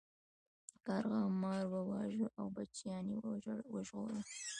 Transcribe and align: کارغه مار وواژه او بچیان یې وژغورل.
کارغه 0.85 1.19
مار 1.41 1.61
وواژه 1.73 2.27
او 2.39 2.45
بچیان 2.55 3.05
یې 3.11 3.17
وژغورل. 3.73 4.23